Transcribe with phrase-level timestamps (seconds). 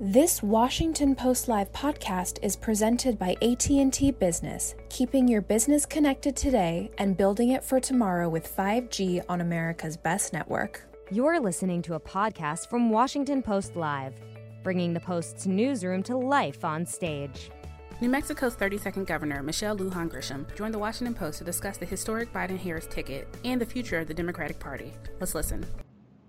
[0.00, 6.92] This Washington Post Live podcast is presented by AT&T Business, keeping your business connected today
[6.98, 10.88] and building it for tomorrow with 5G on America's best network.
[11.10, 14.14] You're listening to a podcast from Washington Post Live,
[14.62, 17.50] bringing the Post's newsroom to life on stage.
[18.00, 22.32] New Mexico's 32nd governor, Michelle Lujan Grisham, joined the Washington Post to discuss the historic
[22.32, 24.92] Biden Harris ticket and the future of the Democratic Party.
[25.18, 25.66] Let's listen.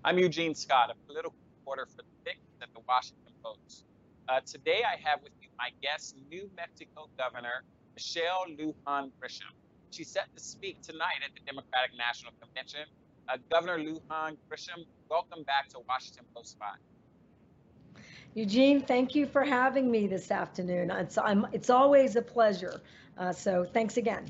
[0.04, 4.96] I'm Eugene Scott, a political reporter for the Fix at the Washington Uh, today I
[5.08, 7.64] have with me my guest, New Mexico Governor
[7.94, 9.52] Michelle Lujan Grisham.
[9.90, 12.80] She's set to speak tonight at the Democratic National Convention.
[13.28, 18.02] Uh, Governor Lujan Grisham, welcome back to Washington Post Live.
[18.34, 20.90] Eugene, thank you for having me this afternoon.
[20.90, 22.80] It's, I'm, it's always a pleasure.
[23.18, 24.26] Uh, so thanks again.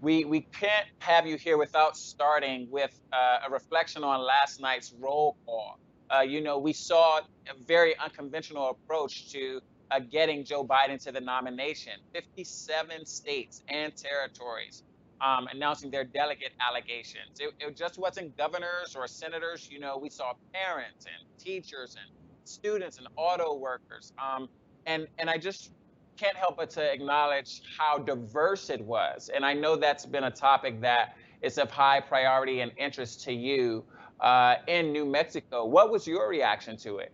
[0.00, 4.94] We, we can't have you here without starting with uh, a reflection on last night's
[4.98, 5.78] roll call.
[6.10, 11.12] Uh, you know, we saw a very unconventional approach to uh, getting Joe Biden to
[11.12, 11.92] the nomination.
[12.12, 14.82] 57 states and territories
[15.20, 17.40] um, announcing their delegate allegations.
[17.40, 19.68] It, it, just wasn't governors or senators.
[19.70, 22.10] You know, we saw parents and teachers and
[22.44, 24.12] students and auto workers.
[24.18, 24.48] Um,
[24.86, 25.70] and, and I just
[26.16, 29.30] can't help but to acknowledge how diverse it was.
[29.34, 33.32] And I know that's been a topic that is of high priority and interest to
[33.32, 33.84] you
[34.20, 35.64] uh, in New Mexico.
[35.64, 37.12] What was your reaction to it?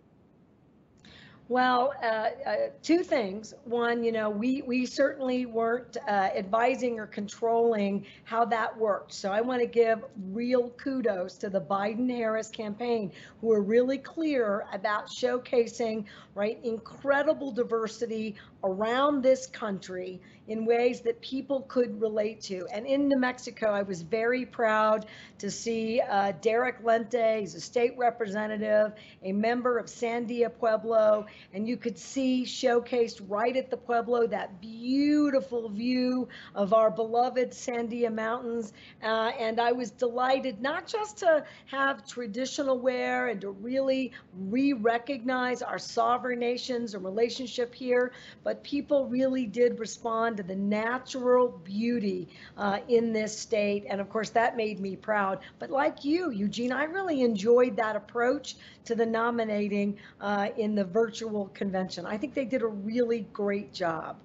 [1.51, 3.53] Well, uh, uh, two things.
[3.65, 9.13] One, you know, we we certainly weren't uh, advising or controlling how that worked.
[9.13, 14.65] So I want to give real kudos to the Biden-Harris campaign, who were really clear
[14.71, 22.67] about showcasing right incredible diversity around this country in ways that people could relate to.
[22.73, 25.05] And in New Mexico, I was very proud
[25.39, 28.93] to see uh, Derrick Lente, he's a state representative,
[29.23, 34.61] a member of Sandia Pueblo, and you could see showcased right at the Pueblo that
[34.61, 38.73] beautiful view of our beloved Sandia Mountains.
[39.01, 45.61] Uh, and I was delighted not just to have traditional wear and to really re-recognize
[45.61, 48.11] our sovereign nations and relationship here,
[48.43, 52.27] but people really did respond to the natural beauty
[52.57, 53.85] uh, in this state.
[53.89, 55.39] And of course, that made me proud.
[55.59, 58.55] But like you, Eugene, I really enjoyed that approach
[58.85, 62.05] to the nominating uh, in the virtual convention.
[62.05, 64.17] I think they did a really great job.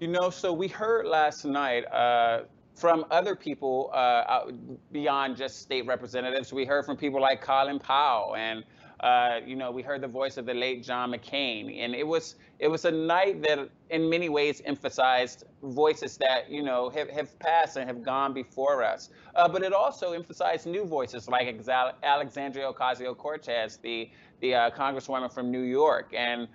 [0.00, 2.44] You know, so we heard last night uh,
[2.74, 4.46] from other people uh,
[4.92, 6.52] beyond just state representatives.
[6.52, 8.64] We heard from people like Colin Powell and
[9.00, 12.34] uh, you know, we heard the voice of the late John McCain, and it was
[12.58, 17.38] it was a night that, in many ways, emphasized voices that you know have, have
[17.38, 19.08] passed and have gone before us.
[19.34, 21.46] Uh, but it also emphasized new voices like
[22.02, 26.46] Alexandria Ocasio-Cortez, the the uh, Congresswoman from New York, and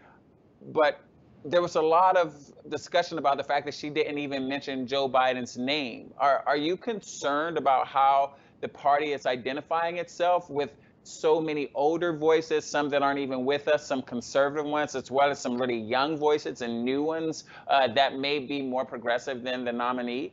[0.72, 1.02] but
[1.44, 2.36] there was a lot of
[2.70, 6.14] discussion about the fact that she didn't even mention Joe Biden's name.
[6.20, 10.70] Are are you concerned about how the party is identifying itself with
[11.08, 15.30] so many older voices, some that aren't even with us, some conservative ones, as well
[15.30, 19.64] as some really young voices and new ones uh, that may be more progressive than
[19.64, 20.32] the nominee?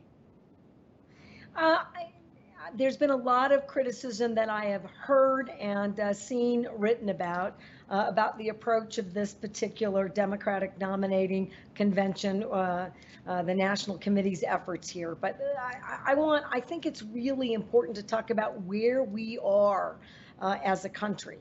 [1.55, 1.83] Uh,
[2.75, 7.55] there's been a lot of criticism that I have heard and uh, seen written about
[7.89, 12.89] uh, about the approach of this particular Democratic nominating convention, uh,
[13.27, 15.13] uh, the National Committee's efforts here.
[15.13, 19.97] But I, I want, I think it's really important to talk about where we are
[20.43, 21.39] uh, as a country.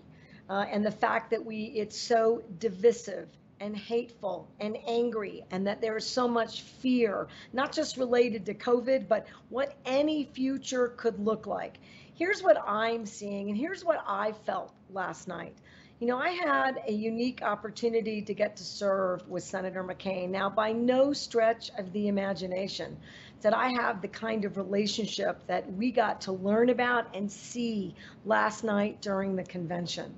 [0.48, 3.28] Uh, and the fact that we it's so divisive
[3.60, 8.54] and hateful and angry and that there is so much fear not just related to
[8.54, 11.78] covid but what any future could look like
[12.14, 15.54] here's what i'm seeing and here's what i felt last night
[16.02, 20.30] you know, I had a unique opportunity to get to serve with Senator McCain.
[20.30, 22.96] Now, by no stretch of the imagination
[23.42, 27.94] that I have the kind of relationship that we got to learn about and see
[28.24, 30.14] last night during the convention.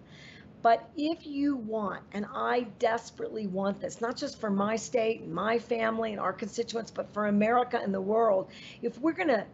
[0.63, 5.59] But if you want, and I desperately want this, not just for my state my
[5.59, 8.49] family and our constituents, but for America and the world,
[8.81, 9.45] if we're going to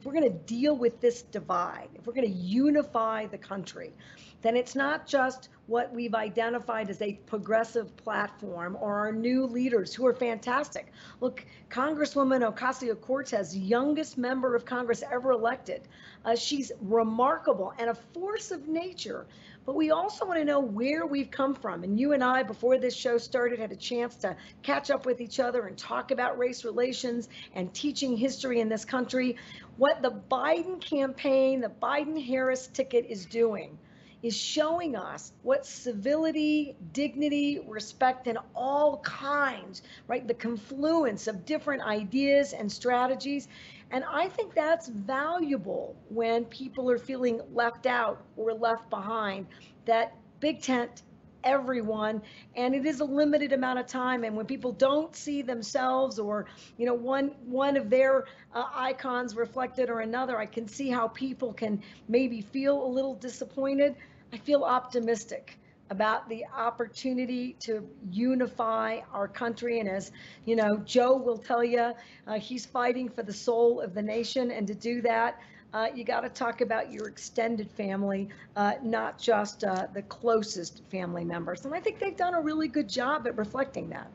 [0.00, 3.92] if we're going to deal with this divide, if we're going to unify the country,
[4.40, 9.92] then it's not just what we've identified as a progressive platform or our new leaders
[9.92, 10.90] who are fantastic.
[11.20, 15.82] Look, Congresswoman Ocasio Cortez, youngest member of Congress ever elected,
[16.24, 19.26] uh, she's remarkable and a force of nature.
[19.66, 21.84] But we also want to know where we've come from.
[21.84, 25.20] And you and I, before this show started, had a chance to catch up with
[25.20, 29.36] each other and talk about race relations and teaching history in this country.
[29.76, 33.78] What the Biden campaign, the Biden Harris ticket is doing
[34.22, 40.26] is showing us what civility, dignity, respect and all kinds, right?
[40.26, 43.48] The confluence of different ideas and strategies.
[43.90, 49.46] And I think that's valuable when people are feeling left out or left behind,
[49.86, 51.02] that big tent
[51.42, 52.22] everyone
[52.54, 54.24] and it is a limited amount of time.
[54.24, 56.46] And when people don't see themselves or
[56.76, 61.08] you know one one of their uh, icons reflected or another i can see how
[61.08, 63.96] people can maybe feel a little disappointed.
[64.32, 65.58] I feel optimistic
[65.90, 70.12] about the opportunity to unify our country and as
[70.46, 71.92] you know joe will tell you
[72.26, 75.38] uh, he's fighting for the soul of the nation and to do that
[75.72, 80.82] uh, you got to talk about your extended family, uh, not just uh, the closest
[80.90, 81.64] family members.
[81.64, 84.10] And I think they've done a really good job at reflecting that.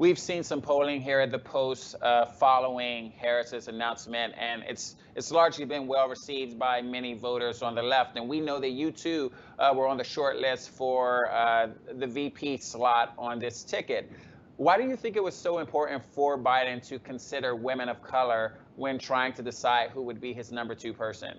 [0.00, 5.30] We've seen some polling here at the Post uh, following Harris's announcement, and it's it's
[5.30, 8.16] largely been well received by many voters on the left.
[8.16, 11.68] And we know that you too uh, were on the short list for uh,
[11.98, 14.10] the VP slot on this ticket.
[14.56, 18.54] Why do you think it was so important for Biden to consider women of color
[18.76, 21.36] when trying to decide who would be his number two person?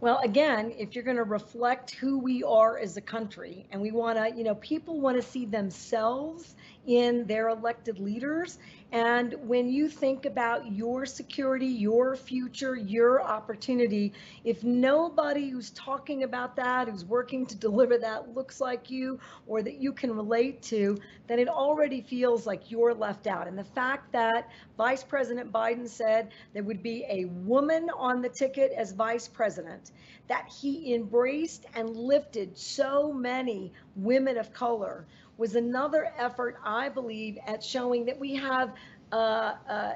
[0.00, 3.90] Well, again, if you're going to reflect who we are as a country and we
[3.90, 6.54] want to, you know, people want to see themselves
[6.90, 8.58] in their elected leaders.
[8.90, 16.24] And when you think about your security, your future, your opportunity, if nobody who's talking
[16.24, 20.60] about that, who's working to deliver that looks like you or that you can relate
[20.62, 20.98] to,
[21.28, 23.46] then it already feels like you're left out.
[23.46, 28.28] And the fact that Vice President Biden said there would be a woman on the
[28.28, 29.92] ticket as vice president,
[30.26, 35.06] that he embraced and lifted so many women of color
[35.40, 38.74] was another effort, I believe, at showing that we have
[39.10, 39.92] uh, uh,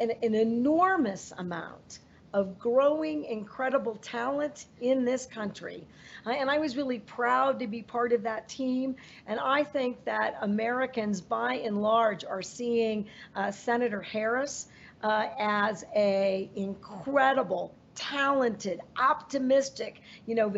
[0.00, 2.00] an, an enormous amount
[2.34, 5.86] of growing incredible talent in this country.
[6.26, 8.96] Uh, and I was really proud to be part of that team.
[9.26, 13.06] And I think that Americans, by and large, are seeing
[13.36, 14.66] uh, Senator Harris
[15.02, 20.54] uh, as a incredible talented, optimistic, you know,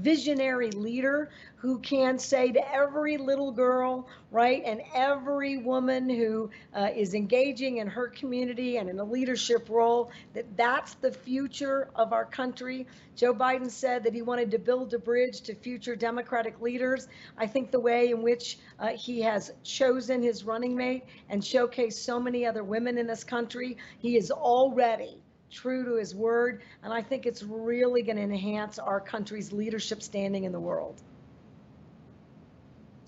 [0.00, 6.88] visionary leader who can say to every little girl, right, and every woman who uh,
[6.94, 12.12] is engaging in her community and in a leadership role, that that's the future of
[12.12, 12.86] our country.
[13.16, 17.08] Joe Biden said that he wanted to build a bridge to future Democratic leaders.
[17.36, 21.94] I think the way in which uh, he has chosen his running mate and showcased
[21.94, 25.20] so many other women in this country, he is already
[25.50, 26.62] true to his word.
[26.82, 31.02] And I think it's really going to enhance our country's leadership standing in the world.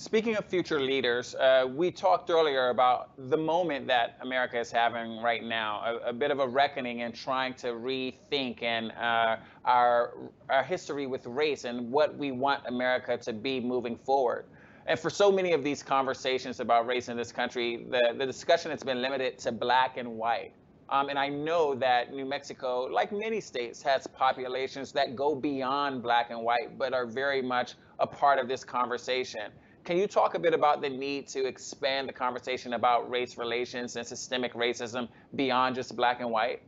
[0.00, 5.20] Speaking of future leaders, uh, we talked earlier about the moment that America is having
[5.20, 10.14] right now, a, a bit of a reckoning and trying to rethink and uh, our
[10.48, 14.46] our history with race and what we want America to be moving forward.
[14.86, 18.70] And for so many of these conversations about race in this country, the, the discussion
[18.70, 20.52] has been limited to black and white.
[20.90, 26.02] Um, and I know that New Mexico, like many states, has populations that go beyond
[26.02, 29.52] black and white, but are very much a part of this conversation.
[29.84, 33.94] Can you talk a bit about the need to expand the conversation about race relations
[33.94, 36.60] and systemic racism beyond just black and white?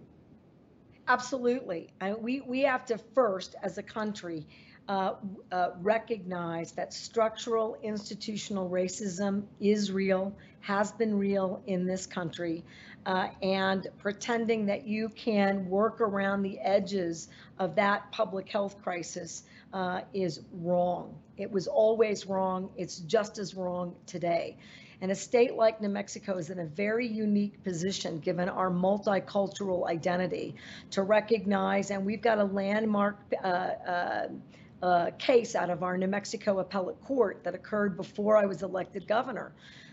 [1.09, 1.93] Absolutely.
[2.01, 4.47] And we, we have to first, as a country,
[4.89, 5.15] uh,
[5.51, 12.65] uh, recognize that structural institutional racism is real, has been real in this country
[13.07, 17.29] uh, and pretending that you can work around the edges
[17.59, 19.43] of that public health crisis
[19.73, 21.15] uh, is wrong.
[21.37, 22.71] It was always wrong.
[22.77, 24.57] It's just as wrong today.
[25.01, 29.89] And a state like New Mexico is in a very unique position given our multicultural
[29.89, 30.55] identity
[30.93, 34.29] to recognize, and we've got a landmark uh, uh,
[34.81, 39.09] uh, case out of our New Mexico appellate court that occurred before I was elected
[39.09, 39.53] governor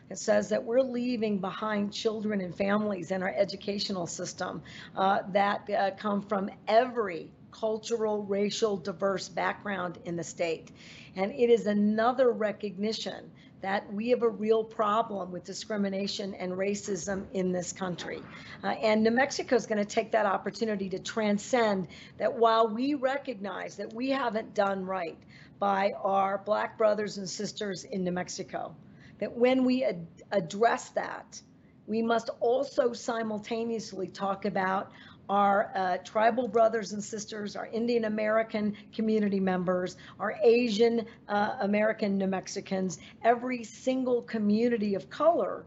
[0.09, 4.61] it says that we're leaving behind children and families in our educational system
[4.95, 10.71] uh, that uh, come from every cultural, racial, diverse background in the state.
[11.15, 17.25] And it is another recognition that we have a real problem with discrimination and racism
[17.33, 18.21] in this country.
[18.63, 21.87] Uh, and New Mexico is going to take that opportunity to transcend
[22.17, 25.17] that while we recognize that we haven't done right
[25.59, 28.73] by our Black brothers and sisters in New Mexico,
[29.19, 31.41] that when we ad- address that,
[31.87, 34.91] we must also simultaneously talk about
[35.29, 42.17] our uh, tribal brothers and sisters, our Indian American community members, our Asian uh, American
[42.17, 45.65] New Mexicans, every single community of color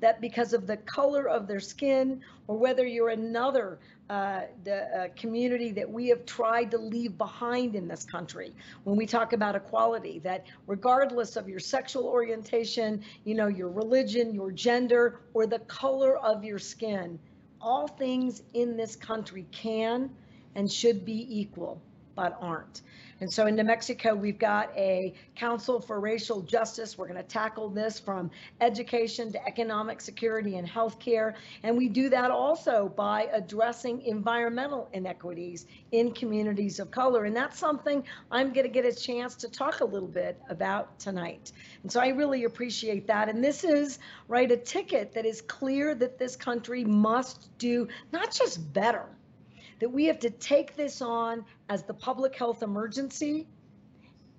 [0.00, 3.78] that because of the color of their skin or whether you're another
[4.10, 8.54] uh, the uh, community that we have tried to leave behind in this country.
[8.84, 14.34] When we talk about equality that regardless of your sexual orientation you know your religion
[14.34, 17.18] your gender or the color of your skin
[17.60, 20.10] all things in this country can
[20.54, 21.80] and should be equal
[22.14, 22.82] but aren't
[23.24, 26.98] and so in New Mexico, we've got a Council for Racial Justice.
[26.98, 31.32] We're going to tackle this from education to economic security and healthcare.
[31.62, 37.24] And we do that also by addressing environmental inequities in communities of color.
[37.24, 40.98] And that's something I'm going to get a chance to talk a little bit about
[40.98, 41.52] tonight.
[41.82, 43.30] And so I really appreciate that.
[43.30, 48.32] And this is, right, a ticket that is clear that this country must do not
[48.32, 49.06] just better,
[49.80, 53.46] that we have to take this on as the public health emergency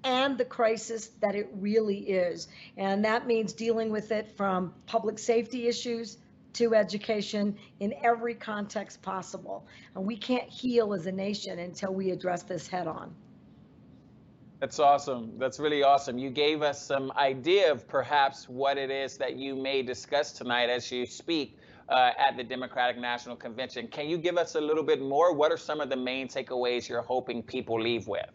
[0.04, 2.48] and the crisis that it really is.
[2.78, 6.18] And that means dealing with it from public safety issues
[6.54, 9.68] to education in every context possible.
[9.96, 13.14] And we can't heal as a nation until we address this head on.
[14.60, 15.34] That's awesome.
[15.38, 16.18] That's really awesome.
[16.18, 20.70] You gave us some idea of perhaps what it is that you may discuss tonight
[20.70, 21.58] as you speak
[21.90, 23.88] uh, at the Democratic National Convention.
[23.88, 25.34] Can you give us a little bit more?
[25.34, 28.30] What are some of the main takeaways you're hoping people leave with?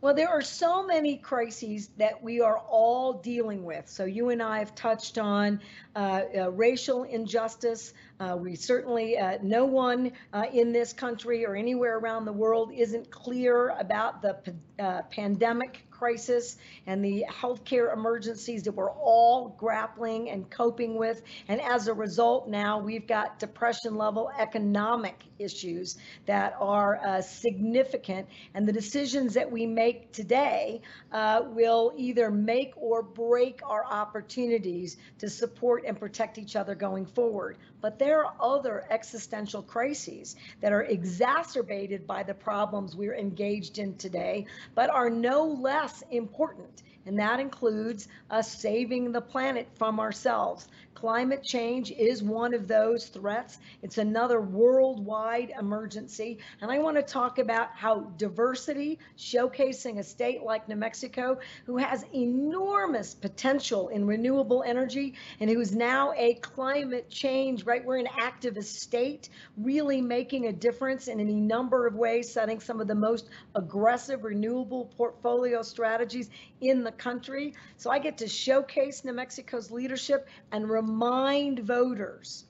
[0.00, 3.88] Well, there are so many crises that we are all dealing with.
[3.88, 5.60] So, you and I have touched on
[5.94, 7.94] uh, uh, racial injustice.
[8.22, 12.70] Uh, we certainly, uh, no one uh, in this country or anywhere around the world
[12.72, 14.36] isn't clear about the
[14.78, 21.22] uh, pandemic crisis and the healthcare emergencies that we're all grappling and coping with.
[21.46, 28.26] And as a result, now we've got depression level economic issues that are uh, significant.
[28.54, 30.80] And the decisions that we make today
[31.12, 37.06] uh, will either make or break our opportunities to support and protect each other going
[37.06, 37.58] forward.
[37.82, 43.96] But there are other existential crises that are exacerbated by the problems we're engaged in
[43.96, 50.68] today, but are no less important, and that includes us saving the planet from ourselves.
[50.94, 53.58] Climate change is one of those threats.
[53.82, 56.38] It's another worldwide emergency.
[56.60, 61.76] And I want to talk about how diversity, showcasing a state like New Mexico, who
[61.76, 67.84] has enormous potential in renewable energy and who's now a climate change, right?
[67.84, 72.80] We're an activist state, really making a difference in any number of ways, setting some
[72.80, 76.30] of the most aggressive renewable portfolio strategies
[76.60, 77.54] in the country.
[77.76, 82.44] So I get to showcase New Mexico's leadership and remind voters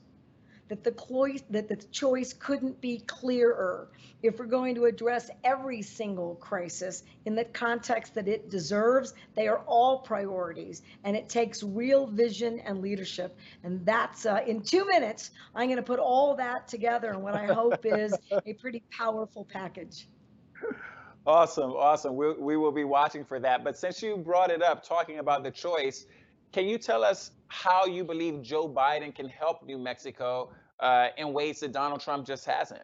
[0.69, 3.89] that the, choice, that the choice couldn't be clearer
[4.23, 9.13] if we're going to address every single crisis in the context that it deserves.
[9.35, 13.37] They are all priorities, and it takes real vision and leadership.
[13.63, 17.35] And that's uh, in two minutes, I'm going to put all that together in what
[17.35, 20.07] I hope is a pretty powerful package.
[21.25, 22.17] Awesome, awesome.
[22.17, 23.63] We, we will be watching for that.
[23.63, 26.05] But since you brought it up, talking about the choice,
[26.51, 30.51] can you tell us how you believe Joe Biden can help New Mexico
[30.81, 32.81] uh, in ways that Donald Trump just hasn't?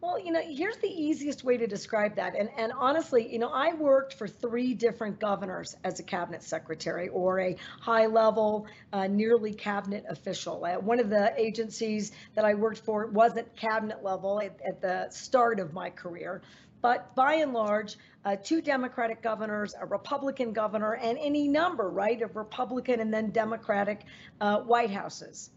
[0.00, 2.34] Well, you know, here's the easiest way to describe that.
[2.36, 7.08] And, and honestly, you know, I worked for three different governors as a cabinet secretary
[7.08, 10.64] or a high level, uh, nearly cabinet official.
[10.64, 15.08] Uh, one of the agencies that I worked for wasn't cabinet level at, at the
[15.10, 16.42] start of my career.
[16.82, 22.20] But by and large, uh, two Democratic governors, a Republican governor, and any number, right,
[22.22, 24.04] of Republican and then Democratic
[24.40, 25.50] uh, White Houses.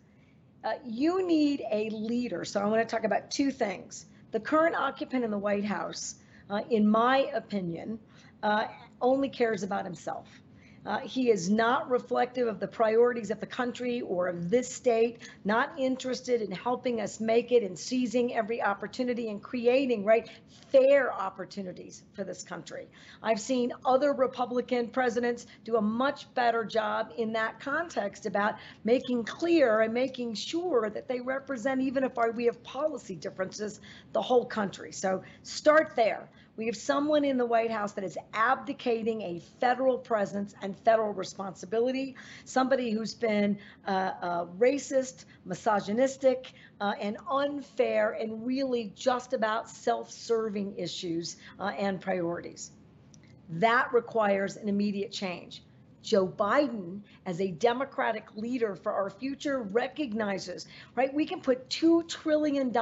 [0.63, 2.43] Uh, you need a leader.
[2.45, 4.05] So I want to talk about two things.
[4.31, 6.15] The current occupant in the White House,
[6.49, 7.99] uh, in my opinion,
[8.43, 8.65] uh,
[9.01, 10.27] only cares about himself.
[10.89, 15.19] Uh, he is not reflective of the priorities of the country or of this state,
[15.45, 20.31] not interested in helping us make it and seizing every opportunity and creating, right,
[20.71, 22.87] fair opportunities for this country.
[23.21, 29.25] I've seen other Republican presidents do a much better job in that context about making
[29.25, 33.79] clear and making sure that they represent, even if we have policy differences,
[34.13, 34.91] the whole country.
[34.91, 36.27] So start there.
[36.59, 41.13] We have someone in the White House that is abdicating a federal presence and federal
[41.13, 46.51] responsibility, somebody who's been uh, uh, racist, misogynistic,
[46.81, 52.71] uh, and unfair, and really just about self serving issues uh, and priorities.
[53.51, 55.63] That requires an immediate change.
[56.01, 61.13] Joe Biden, as a Democratic leader for our future, recognizes, right?
[61.13, 62.73] We can put $2 trillion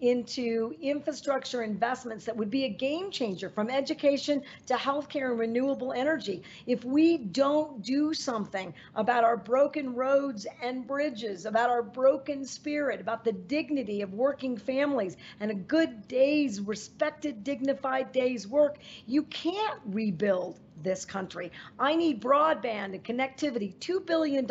[0.00, 5.92] into infrastructure investments that would be a game changer from education to healthcare and renewable
[5.92, 6.42] energy.
[6.66, 13.00] If we don't do something about our broken roads and bridges, about our broken spirit,
[13.00, 19.22] about the dignity of working families and a good day's respected, dignified day's work, you
[19.24, 21.52] can't rebuild this country.
[21.78, 23.74] I need broadband and connectivity.
[23.76, 24.46] $2 billion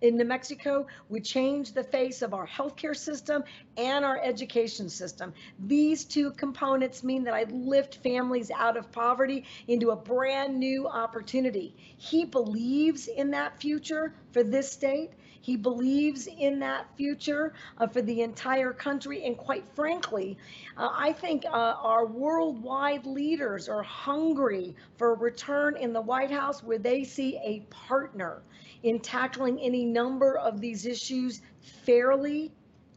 [0.00, 3.44] in New Mexico would change the face of our healthcare system
[3.76, 5.32] and our education system.
[5.66, 10.86] These two components mean that I lift families out of poverty into a brand new
[10.88, 11.74] opportunity.
[11.96, 15.10] He believes in that future for this state.
[15.44, 19.26] He believes in that future uh, for the entire country.
[19.26, 20.38] And quite frankly,
[20.78, 26.30] uh, I think uh, our worldwide leaders are hungry for a return in the White
[26.30, 28.40] House where they see a partner
[28.84, 32.50] in tackling any number of these issues fairly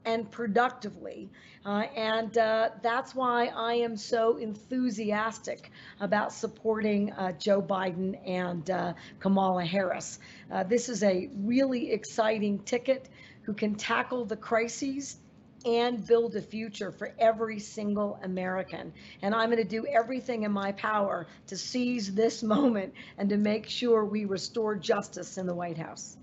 [0.07, 1.29] and productively.
[1.65, 8.69] Uh, and uh, that's why I am so enthusiastic about supporting uh, Joe Biden and
[8.69, 10.19] uh, Kamala Harris.
[10.49, 13.09] Uh, this is a really exciting ticket
[13.41, 15.17] who can tackle the crises
[15.65, 18.93] and build a future for every single American.
[19.21, 23.35] And I'm going to do everything in my power to seize this moment and to
[23.35, 26.15] make sure we restore justice in the White House.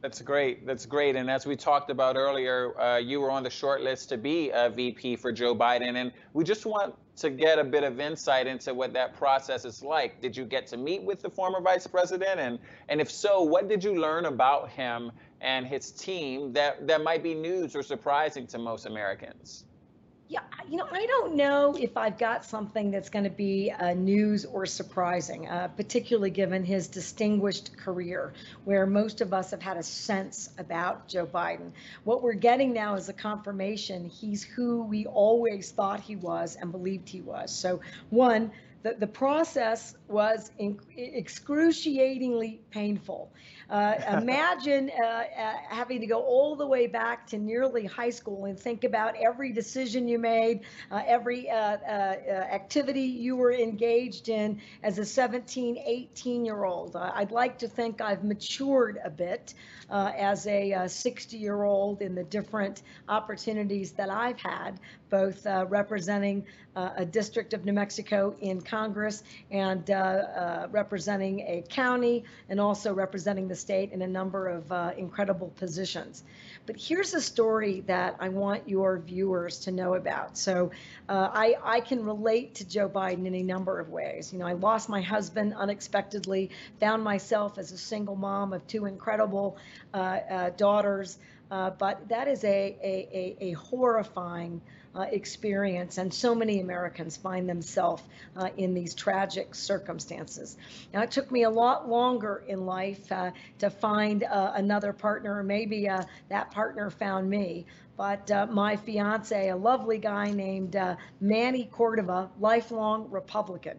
[0.00, 0.64] That's great.
[0.64, 1.16] That's great.
[1.16, 4.50] And as we talked about earlier, uh, you were on the short list to be
[4.50, 5.96] a VP for Joe Biden.
[5.96, 9.82] And we just want to get a bit of insight into what that process is
[9.82, 10.20] like.
[10.20, 12.38] Did you get to meet with the former vice president?
[12.38, 17.02] And, and if so, what did you learn about him and his team that, that
[17.02, 19.64] might be news or surprising to most Americans?
[20.30, 23.94] Yeah, you know, I don't know if I've got something that's going to be uh,
[23.94, 29.78] news or surprising, uh, particularly given his distinguished career, where most of us have had
[29.78, 31.70] a sense about Joe Biden.
[32.04, 36.70] What we're getting now is a confirmation he's who we always thought he was and
[36.70, 37.50] believed he was.
[37.50, 37.80] So,
[38.10, 43.32] one, the, the process was in, excruciatingly painful.
[43.68, 48.46] Uh, imagine uh, uh, having to go all the way back to nearly high school
[48.46, 51.90] and think about every decision you made, uh, every uh, uh,
[52.50, 56.96] activity you were engaged in as a 17, 18 year old.
[56.96, 59.54] I'd like to think I've matured a bit
[59.90, 66.46] as a 60 year old in the different opportunities that I've had, both representing
[66.96, 69.88] a district of New Mexico in Congress and
[70.70, 76.24] representing a county and also representing the state in a number of uh, incredible positions.
[76.66, 80.36] But here's a story that I want your viewers to know about.
[80.36, 80.70] So
[81.08, 84.32] uh, I, I can relate to Joe Biden in a number of ways.
[84.32, 88.86] You know, I lost my husband unexpectedly, found myself as a single mom of two
[88.86, 89.56] incredible
[89.94, 91.18] uh, uh daughters.
[91.50, 94.60] Uh, but that is a, a, a, a horrifying
[94.98, 98.02] uh, experience, and so many Americans find themselves
[98.36, 100.56] uh, in these tragic circumstances.
[100.92, 103.30] Now, it took me a lot longer in life uh,
[103.60, 107.66] to find uh, another partner, maybe uh, that partner found me.
[107.96, 110.76] But uh, my fiance, a lovely guy named
[111.20, 113.78] Manny Cordova, lifelong Republican.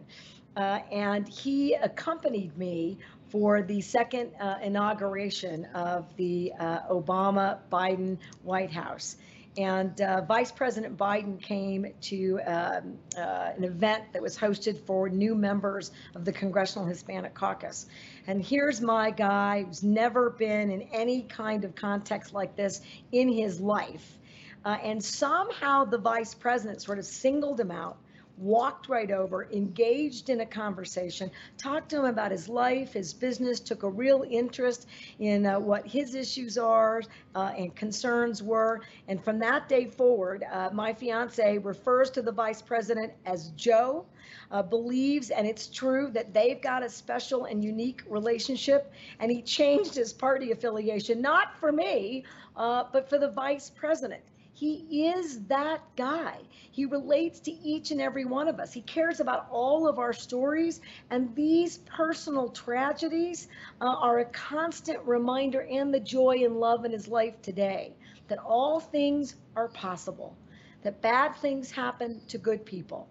[0.56, 2.98] and he accompanied me
[3.30, 9.16] for the second uh, inauguration of the uh, Obama Biden White House.
[9.56, 15.08] And uh, Vice President Biden came to um, uh, an event that was hosted for
[15.08, 17.86] new members of the Congressional Hispanic Caucus.
[18.28, 23.28] And here's my guy who's never been in any kind of context like this in
[23.28, 24.18] his life.
[24.64, 27.96] Uh, and somehow the vice president sort of singled him out
[28.40, 33.60] walked right over, engaged in a conversation, talked to him about his life, his business,
[33.60, 37.02] took a real interest in uh, what his issues are
[37.34, 38.80] uh, and concerns were.
[39.08, 44.06] And from that day forward, uh, my fiance refers to the vice president as Joe.
[44.52, 48.92] Uh, believes, and it's true, that they've got a special and unique relationship.
[49.20, 52.24] And he changed his party affiliation, not for me,
[52.56, 54.22] uh, but for the vice president.
[54.60, 56.36] He is that guy.
[56.70, 58.74] He relates to each and every one of us.
[58.74, 60.82] He cares about all of our stories.
[61.08, 63.48] And these personal tragedies
[63.80, 67.94] uh, are a constant reminder and the joy and love in his life today
[68.28, 70.36] that all things are possible,
[70.82, 73.08] that bad things happen to good people.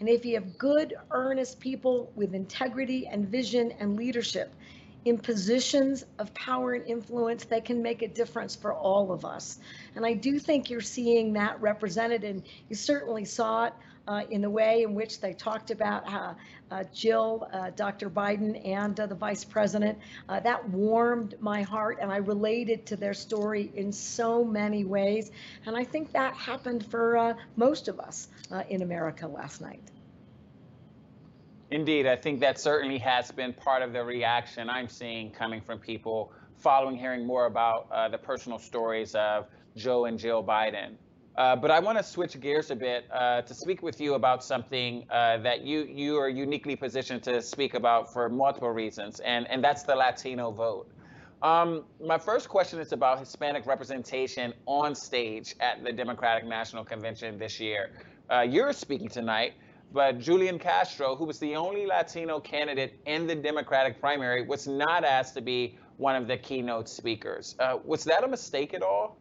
[0.00, 4.52] And if you have good, earnest people with integrity and vision and leadership,
[5.04, 9.58] in positions of power and influence that can make a difference for all of us.
[9.96, 13.72] And I do think you're seeing that represented, and you certainly saw it
[14.06, 16.36] uh, in the way in which they talked about how
[16.70, 18.10] uh, Jill, uh, Dr.
[18.10, 19.98] Biden, and uh, the vice president.
[20.28, 25.30] Uh, that warmed my heart, and I related to their story in so many ways.
[25.66, 28.28] And I think that happened for uh, most of us
[28.68, 29.80] in America last night.
[31.70, 35.78] Indeed, I think that certainly has been part of the reaction I'm seeing coming from
[35.78, 40.96] people following hearing more about the personal stories of Joe and Jill Biden.
[41.36, 44.42] Uh, but I want to switch gears a bit uh, to speak with you about
[44.44, 49.48] something uh, that you you are uniquely positioned to speak about for multiple reasons, and
[49.48, 50.88] and that's the Latino vote.
[51.40, 57.38] Um, my first question is about Hispanic representation on stage at the Democratic National Convention
[57.38, 57.90] this year.
[58.30, 59.54] Uh, you're speaking tonight,
[59.92, 65.04] but Julian Castro, who was the only Latino candidate in the Democratic primary, was not
[65.04, 67.56] asked to be one of the keynote speakers.
[67.58, 69.18] Uh, was that a mistake at all?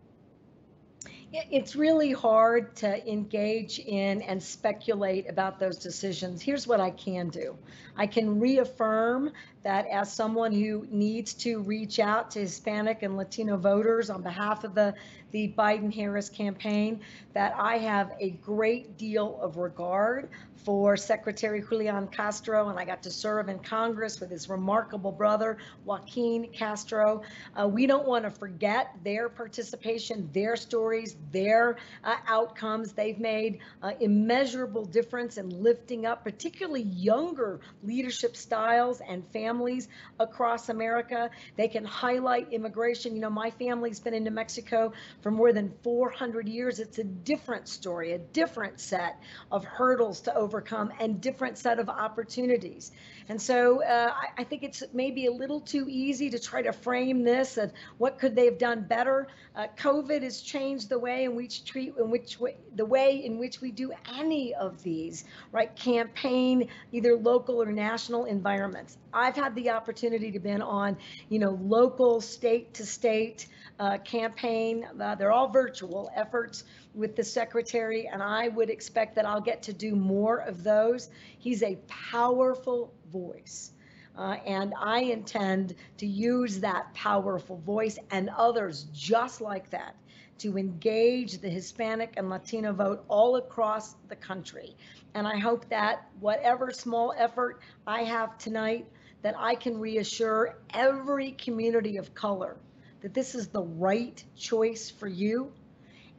[1.32, 6.41] it's really hard to engage in and speculate about those decisions.
[6.41, 7.55] Here's what I can do
[7.95, 9.32] I can reaffirm
[9.63, 14.63] that as someone who needs to reach out to Hispanic and Latino voters on behalf
[14.63, 14.95] of the,
[15.31, 17.01] the Biden Harris campaign,
[17.33, 20.29] that I have a great deal of regard
[20.65, 25.57] for Secretary Julian Castro, and I got to serve in Congress with his remarkable brother,
[25.85, 27.21] Joaquin Castro.
[27.59, 32.91] Uh, we don't want to forget their participation, their stories, their uh, outcomes.
[32.91, 39.87] They've made uh, immeasurable difference in lifting up, particularly younger leadership styles and families
[40.19, 41.29] across America.
[41.55, 43.15] They can highlight immigration.
[43.15, 46.79] You know, my family's been in New Mexico for more than 400 years.
[46.79, 51.89] It's a different story, a different set of hurdles to overcome, and different set of
[51.89, 52.91] opportunities.
[53.29, 56.73] And so uh, I, I, think it's maybe a little too easy to try to
[56.73, 59.27] frame this of what could they have done better.
[59.55, 63.38] Uh, COVID has changed the way in which treat in which way, the way in
[63.38, 65.75] which we do any of these, right?
[65.75, 68.97] Campaign either local or national environments.
[69.13, 70.97] I've had the opportunity to been on,
[71.29, 73.47] you know, local, state to state
[73.79, 74.85] uh, campaign.
[74.99, 79.63] Uh, they're all virtual efforts with the secretary, and I would expect that I'll get
[79.63, 81.09] to do more of those.
[81.37, 83.71] He's a powerful voice.
[84.17, 89.95] Uh, and I intend to use that powerful voice and others just like that
[90.39, 94.75] to engage the Hispanic and Latino vote all across the country.
[95.13, 98.87] And I hope that whatever small effort I have tonight,
[99.21, 102.57] that I can reassure every community of color
[103.01, 105.51] that this is the right choice for you.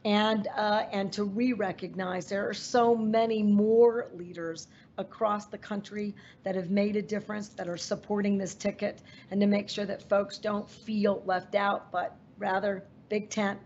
[0.03, 4.67] And uh, and to re-recognize there are so many more leaders
[4.97, 9.47] across the country that have made a difference that are supporting this ticket and to
[9.47, 13.59] make sure that folks don't feel left out but rather big tent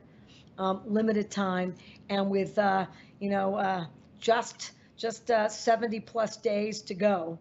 [0.57, 1.73] um, limited time
[2.09, 2.85] and with uh,
[3.19, 3.85] you know uh,
[4.19, 7.39] just just uh, 70 plus days to go.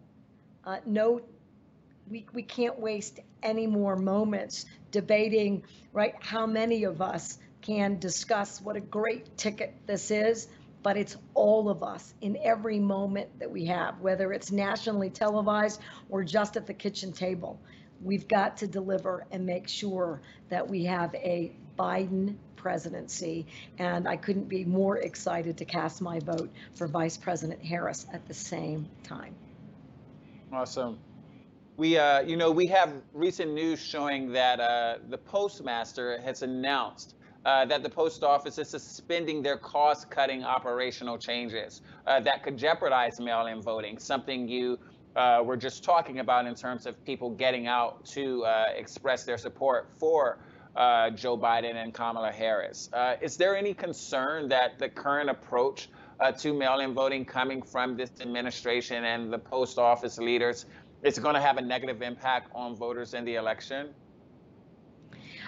[0.63, 1.21] Uh, no
[2.09, 8.61] we, we can't waste any more moments debating right how many of us can discuss
[8.61, 10.47] what a great ticket this is,
[10.83, 15.79] but it's all of us in every moment that we have, whether it's nationally televised
[16.09, 17.59] or just at the kitchen table.
[18.03, 23.45] We've got to deliver and make sure that we have a Biden presidency.
[23.77, 28.27] And I couldn't be more excited to cast my vote for Vice President Harris at
[28.27, 29.35] the same time.
[30.51, 30.97] Awesome.
[31.77, 37.15] We, uh, you know, we have recent news showing that uh, the postmaster has announced
[37.43, 42.57] uh, that the post office is suspending their cost cutting operational changes uh, that could
[42.57, 44.79] jeopardize mail in voting, something you
[45.17, 49.37] uh, were just talking about in terms of people getting out to uh, express their
[49.37, 50.39] support for
[51.15, 52.89] Joe Biden and Kamala Harris.
[53.21, 55.89] Is there any concern that the current approach
[56.39, 60.65] to mail in voting coming from this administration and the post office leaders
[61.05, 63.89] is going to have a negative impact on voters in the election?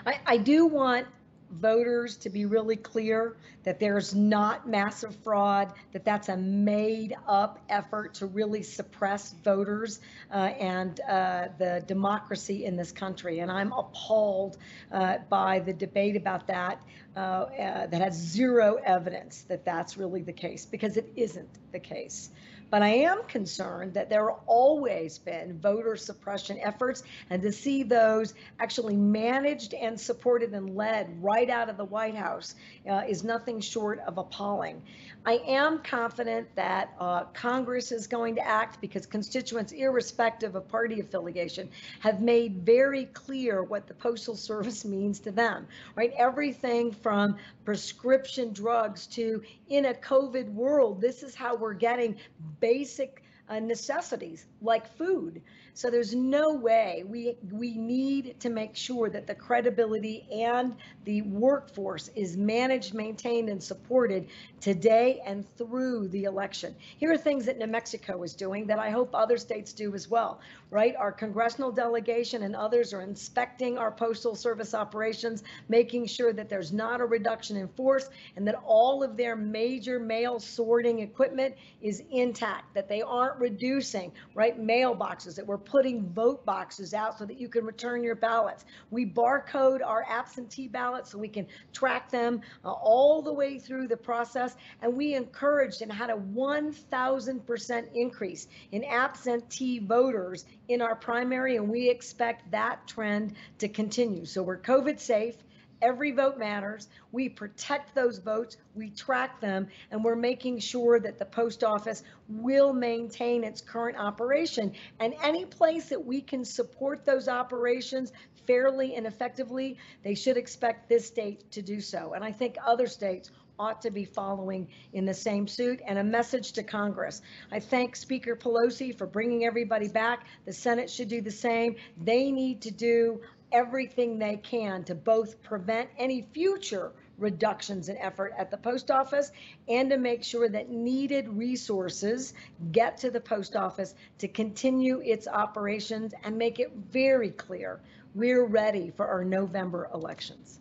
[0.06, 1.08] I, I do want
[1.52, 7.60] voters to be really clear that there's not massive fraud, that that's a made up
[7.70, 10.00] effort to really suppress voters
[10.32, 13.39] uh, and uh, the democracy in this country.
[13.39, 14.58] And I'm appalled
[14.91, 16.82] uh, by the debate about that
[17.15, 21.80] uh, uh, that has zero evidence that that's really the case because it isn't the
[21.80, 22.30] case.
[22.70, 27.84] But I am concerned that there have always been voter suppression efforts, and to see
[27.84, 32.56] those actually managed and supported and led right out of the White House
[32.90, 34.82] uh, is nothing short of appalling.
[35.26, 41.00] I am confident that uh, Congress is going to act because constituents, irrespective of party
[41.00, 46.14] affiliation, have made very clear what the Postal Service means to them, right?
[46.18, 52.16] Everything from prescription drugs to in a COVID world, this is how we're getting
[52.60, 55.42] basic uh, necessities like food.
[55.74, 61.22] So there's no way we we need to make sure that the credibility and the
[61.22, 64.28] workforce is managed, maintained, and supported
[64.60, 66.76] today and through the election.
[66.98, 70.10] Here are things that New Mexico is doing that I hope other states do as
[70.10, 70.42] well.
[70.72, 76.50] Right, our congressional delegation and others are inspecting our postal service operations, making sure that
[76.50, 81.56] there's not a reduction in force and that all of their major mail sorting equipment
[81.82, 87.26] is intact, that they aren't reducing right mailboxes, that we're putting vote boxes out so
[87.26, 88.65] that you can return your ballots.
[88.91, 93.88] We barcode our absentee ballots so we can track them uh, all the way through
[93.88, 94.56] the process.
[94.82, 101.69] And we encouraged and had a 1,000% increase in absentee voters in our primary, and
[101.69, 104.26] we expect that trend to continue.
[104.26, 105.36] So we're COVID safe.
[105.82, 106.88] Every vote matters.
[107.12, 112.04] We protect those votes, we track them, and we're making sure that the post office
[112.28, 114.74] will maintain its current operation.
[115.00, 118.12] And any place that we can support those operations
[118.48, 122.13] fairly and effectively, they should expect this state to do so.
[122.13, 126.04] And I think other states ought to be following in the same suit and a
[126.04, 127.22] message to Congress.
[127.52, 130.28] I thank Speaker Pelosi for bringing everybody back.
[130.46, 131.76] The Senate should do the same.
[132.04, 138.34] They need to do everything they can to both prevent any future reductions in effort
[138.38, 139.32] at the post office
[139.68, 142.34] and to make sure that needed resources
[142.72, 147.80] get to the post office to continue its operations and make it very clear
[148.14, 150.60] we're ready for our November elections.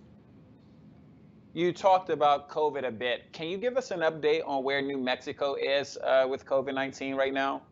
[1.55, 3.33] You talked about COVID a bit.
[3.33, 7.14] Can you give us an update on where New Mexico is uh, with COVID 19
[7.14, 7.62] right now?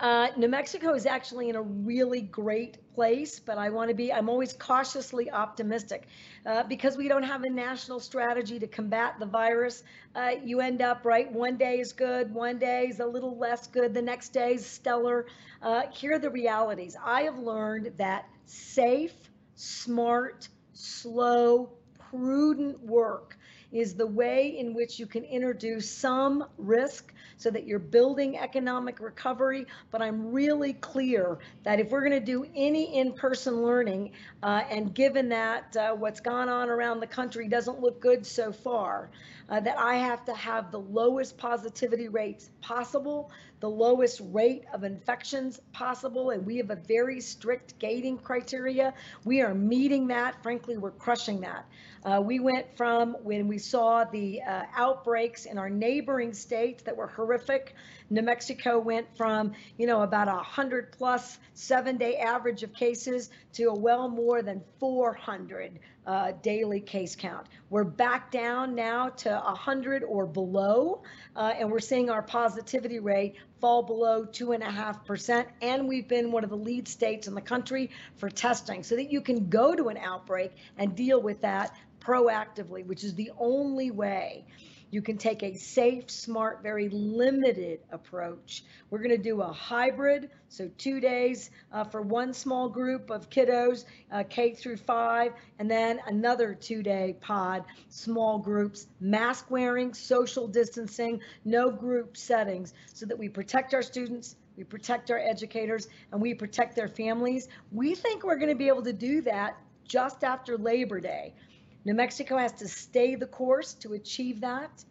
[0.00, 4.10] Uh, New Mexico is actually in a really great place, but I want to be,
[4.10, 6.08] I'm always cautiously optimistic
[6.46, 9.82] uh, because we don't have a national strategy to combat the virus.
[10.14, 13.66] Uh, you end up, right, one day is good, one day is a little less
[13.66, 15.26] good, the next day is stellar.
[15.60, 16.96] Uh, here are the realities.
[17.04, 19.12] I have learned that safe,
[19.54, 21.72] smart, slow,
[22.10, 23.36] prudent work
[23.70, 29.00] is the way in which you can introduce some risk so that you're building economic
[29.00, 29.66] recovery.
[29.90, 34.62] But I'm really clear that if we're going to do any in person learning, uh,
[34.70, 39.08] and given that uh, what's gone on around the country doesn't look good so far,
[39.48, 44.84] uh, that I have to have the lowest positivity rates possible, the lowest rate of
[44.84, 48.92] infections possible, and we have a very strict gating criteria.
[49.24, 50.42] We are meeting that.
[50.42, 51.66] Frankly, we're crushing that.
[52.04, 56.96] Uh, we went from when we saw the uh, outbreaks in our neighboring states that
[56.96, 57.74] were horrific.
[58.08, 63.28] New Mexico went from, you know, about a 100 plus seven day average of cases
[63.52, 67.46] to a well more than 400 uh, daily case count.
[67.68, 71.02] We're back down now to 100 or below,
[71.36, 75.46] uh, and we're seeing our positivity rate fall below 2.5%.
[75.62, 79.12] And we've been one of the lead states in the country for testing so that
[79.12, 83.90] you can go to an outbreak and deal with that proactively, which is the only
[83.90, 84.46] way
[84.90, 88.64] you can take a safe, smart, very limited approach.
[88.90, 93.30] We're going to do a hybrid, so two days uh, for one small group of
[93.30, 99.94] kiddos, uh, K through five, and then another two day pod, small groups, mask wearing,
[99.94, 105.88] social distancing, no group settings, so that we protect our students, we protect our educators,
[106.12, 107.48] and we protect their families.
[107.70, 111.34] We think we're going to be able to do that just after Labor Day.
[111.84, 114.84] New Mexico has to stay the course to achieve that.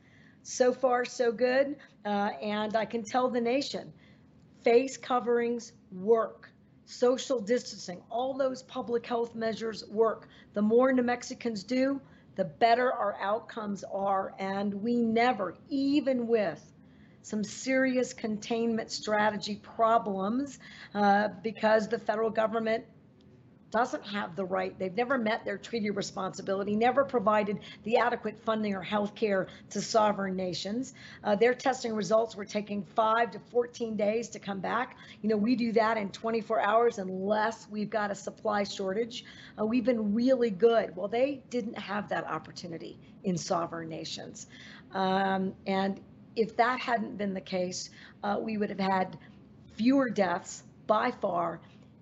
[0.43, 1.75] So far, so good.
[2.05, 3.93] Uh, and I can tell the nation
[4.63, 6.49] face coverings work,
[6.85, 10.27] social distancing, all those public health measures work.
[10.53, 12.01] The more New Mexicans do,
[12.35, 14.33] the better our outcomes are.
[14.39, 16.63] And we never, even with
[17.21, 20.59] some serious containment strategy problems,
[20.95, 22.85] uh, because the federal government
[23.71, 28.75] doesn't have the right, they've never met their treaty responsibility, never provided the adequate funding
[28.75, 30.93] or health care to sovereign nations.
[31.23, 34.97] Uh, their testing results were taking five to 14 days to come back.
[35.21, 39.25] You know, we do that in 24 hours unless we've got a supply shortage.
[39.59, 40.95] Uh, we've been really good.
[40.95, 44.47] Well, they didn't have that opportunity in sovereign nations.
[44.93, 45.99] Um, and
[46.35, 47.89] if that hadn't been the case,
[48.23, 49.17] uh, we would have had
[49.75, 51.61] fewer deaths by far,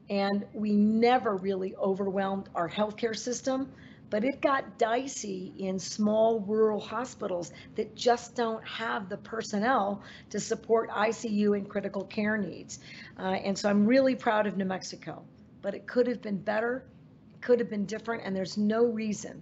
[0.09, 3.71] and we never really overwhelmed our healthcare system.
[4.09, 10.39] But it got dicey in small rural hospitals that just don't have the personnel to
[10.39, 12.79] support ICU and critical care needs.
[13.19, 15.23] Uh, and so I'm really proud of New Mexico,
[15.61, 16.85] but it could have been better,
[17.33, 19.41] it could have been different, and there's no reason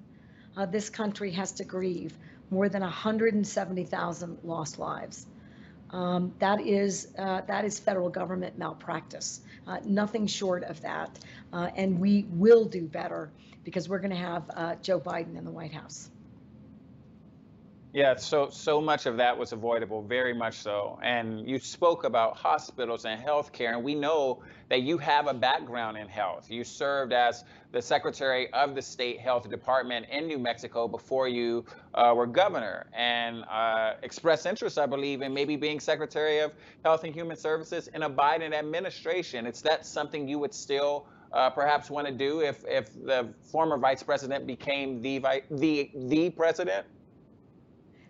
[0.58, 2.18] uh, this country has to grieve
[2.50, 5.28] more than 170,000 lost lives.
[5.92, 9.42] Um, that is uh, that is federal government malpractice.
[9.68, 11.18] Uh, nothing short of that,
[11.52, 13.32] uh, and we will do better
[13.64, 16.10] because we're going to have uh, Joe Biden in the White House.
[17.96, 21.00] Yeah, so so much of that was avoidable, very much so.
[21.02, 25.96] And you spoke about hospitals and healthcare, and we know that you have a background
[25.98, 26.52] in health.
[26.52, 31.64] You served as the secretary of the state health department in New Mexico before you
[31.94, 36.52] uh, were governor, and uh, expressed interest, I believe, in maybe being secretary of
[36.84, 39.48] health and human services in a Biden administration.
[39.48, 43.78] Is that something you would still uh, perhaps want to do if if the former
[43.78, 46.86] vice president became the the the president?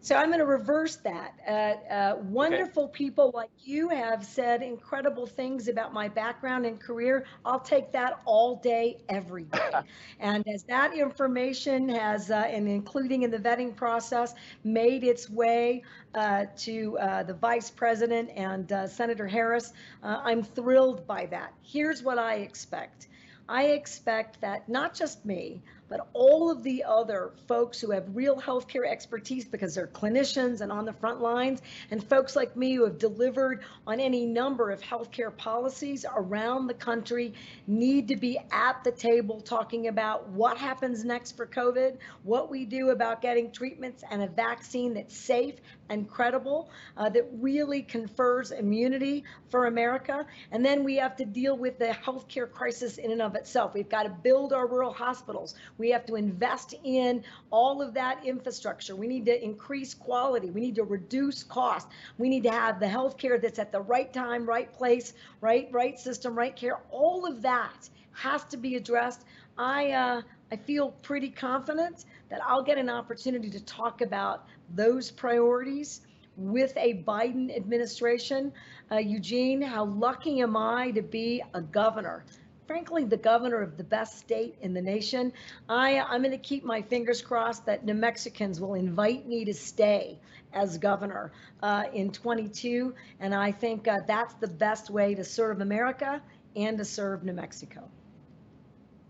[0.05, 1.33] So I'm going to reverse that.
[1.47, 2.93] Uh, uh, wonderful okay.
[2.93, 7.25] people like you have said incredible things about my background and career.
[7.43, 9.71] I'll take that all day, every day.
[10.19, 15.81] and as that information has, uh, and including in the vetting process, made its way
[16.13, 21.51] uh, to uh, the vice president and uh, Senator Harris, I'm thrilled by that.
[21.63, 23.07] Here's what I expect.
[23.49, 28.39] I expect that not just me, but all of the other folks who have real
[28.39, 32.83] healthcare expertise because they're clinicians and on the front lines, and folks like me who
[32.85, 37.33] have delivered on any number of healthcare policies around the country
[37.67, 42.65] need to be at the table talking about what happens next for COVID, what we
[42.65, 45.55] do about getting treatments and a vaccine that's safe
[45.89, 50.25] and credible, uh, that really confers immunity for America.
[50.51, 53.73] And then we have to deal with the healthcare crisis in and of itself.
[53.73, 55.55] We've got to build our rural hospitals.
[55.77, 58.95] We have to invest in all of that infrastructure.
[58.95, 60.49] We need to increase quality.
[60.49, 61.87] We need to reduce cost.
[62.17, 65.67] We need to have the health care that's at the right time, right place, right,
[65.71, 66.79] right system, right care.
[66.91, 69.25] All of that has to be addressed.
[69.57, 70.21] I uh,
[70.51, 76.01] I feel pretty confident that I'll get an opportunity to talk about those priorities
[76.37, 78.51] with a Biden administration.
[78.91, 82.25] Uh, Eugene, how lucky am I to be a governor
[82.67, 85.31] frankly, the governor of the best state in the nation.
[85.69, 89.53] I, I'm going to keep my fingers crossed that New Mexicans will invite me to
[89.53, 90.19] stay
[90.53, 92.93] as governor uh, in 22.
[93.19, 96.21] And I think uh, that's the best way to serve America
[96.55, 97.83] and to serve New Mexico.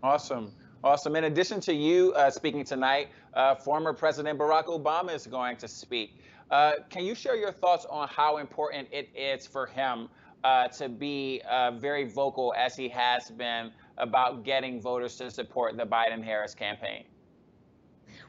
[0.02, 0.52] Awesome.
[0.84, 1.16] Awesome.
[1.16, 5.68] In addition to you uh, speaking tonight, uh, former President Barack Obama is going to
[5.68, 6.20] speak.
[6.50, 10.08] Uh, can you share your thoughts on how important it is for him
[10.46, 15.76] uh, to be uh, very vocal as he has been about getting voters to support
[15.76, 17.02] the Biden Harris campaign?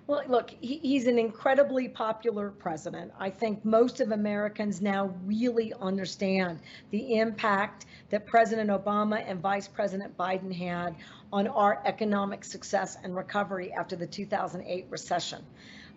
[0.08, 3.12] Well, look, he, he's an incredibly popular president.
[3.20, 9.68] I think most of Americans now really understand the impact that President Obama and Vice
[9.68, 10.96] President Biden had
[11.32, 15.44] on our economic success and recovery after the 2008 recession.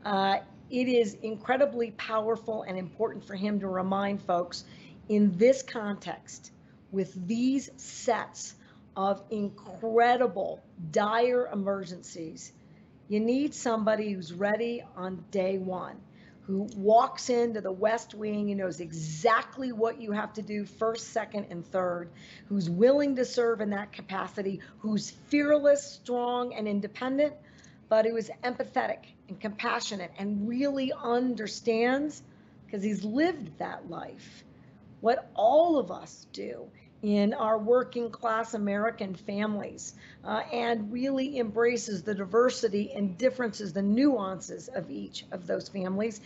[0.05, 4.65] Uh, it is incredibly powerful and important for him to remind folks
[5.11, 6.53] in this context,
[6.93, 8.55] with these sets
[8.97, 12.53] of incredible, dire emergencies,
[13.09, 15.97] you need somebody who's ready on day one,
[16.43, 21.09] who walks into the West Wing and knows exactly what you have to do first,
[21.09, 22.09] second, and third,
[22.49, 27.35] who's willing to serve in that capacity, who's fearless, strong, and independent,
[27.89, 32.23] but who is empathetic and compassionate and really understands
[32.65, 34.45] because he's lived that life
[35.01, 36.69] what all of us do
[37.03, 43.83] in our working class American families uh, and really embraces the diversity and differences, the
[43.83, 46.21] nuances of each of those families.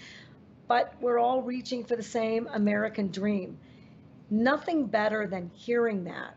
[0.66, 3.58] But we're all reaching for the same American dream.
[4.30, 6.34] Nothing better than hearing that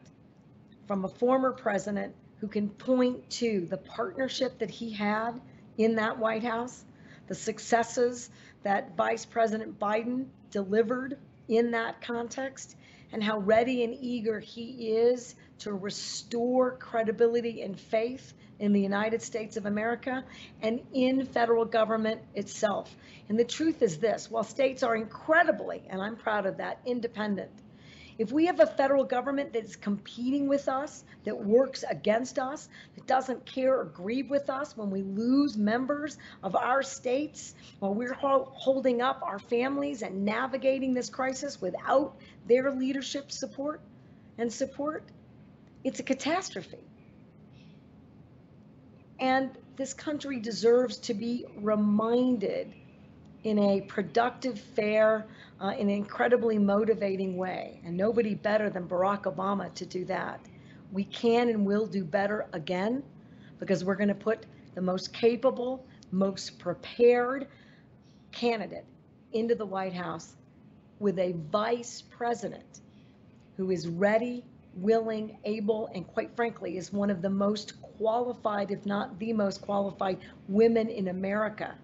[0.88, 5.42] from a former president who can point to the partnership that he had
[5.78, 6.84] in that White House,
[7.28, 8.30] the successes
[8.64, 11.18] that Vice President Biden delivered
[11.48, 12.76] in that context
[13.12, 19.22] and how ready and eager he is to restore credibility and faith in the United
[19.22, 20.24] States of America
[20.62, 22.94] and in federal government itself.
[23.30, 27.52] And the truth is this while states are incredibly, and I'm proud of that, independent,
[28.18, 33.06] If we have a federal government that's competing with us, that works against us, that
[33.06, 38.14] doesn't care or grieve with us when we lose members of our states, while we're
[38.14, 42.16] holding up our families and navigating this crisis without
[42.48, 43.82] their leadership support
[44.40, 45.04] and support,
[45.84, 46.78] it's a catastrophe.
[49.20, 52.74] And this country deserves to be reminded
[53.48, 55.26] in a productive, fair,
[55.62, 57.80] uh, in an incredibly motivating way.
[57.86, 60.42] And nobody better than Barack Obama to do that.
[60.92, 63.04] We can and will do better again
[63.58, 64.46] because we're going to put
[64.76, 67.48] the most capable, most prepared
[68.34, 68.86] candidate
[69.32, 70.36] into the White House
[71.00, 72.82] with a vice president
[73.56, 74.44] who is ready,
[74.76, 79.62] willing, able, and quite frankly, is one of the most qualified, if not the most
[79.62, 80.18] qualified,
[80.50, 81.76] women in America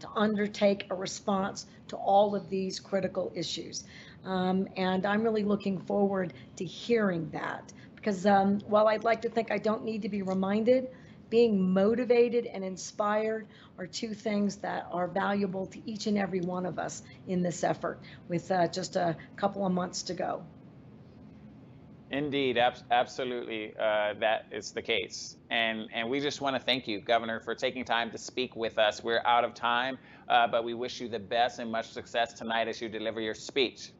[0.00, 3.84] to undertake a response to all of these critical issues.
[4.24, 9.28] Um, and I'm really looking forward to hearing that because um, while I'd like to
[9.28, 10.88] think I don't need to be reminded,
[11.28, 13.46] being motivated and inspired
[13.78, 17.62] are two things that are valuable to each and every one of us in this
[17.62, 20.42] effort with uh, just a couple of months to go.
[22.10, 26.88] Indeed, ab- absolutely, uh, that is the case, and and we just want to thank
[26.88, 29.04] you, Governor, for taking time to speak with us.
[29.04, 29.96] We're out of time,
[30.28, 33.36] uh, but we wish you the best and much success tonight as you deliver your
[33.36, 33.92] speech.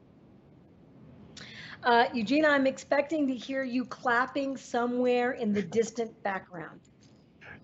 [1.84, 6.80] Uh, Eugene, I'm expecting to hear you clapping somewhere in the distant background.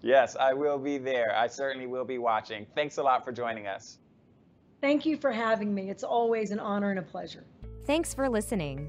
[0.00, 1.34] Yes, I will be there.
[1.36, 2.66] I certainly will be watching.
[2.76, 3.98] Thanks a lot for joining us.
[4.80, 5.90] Thank you for having me.
[5.90, 7.44] It's always an honor and a pleasure.
[7.84, 8.88] Thanks for listening.